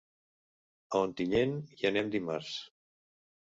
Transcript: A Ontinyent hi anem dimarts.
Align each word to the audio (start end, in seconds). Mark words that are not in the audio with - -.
A 0.93 1.01
Ontinyent 1.09 1.53
hi 1.77 1.89
anem 1.93 2.11
dimarts. 2.17 2.59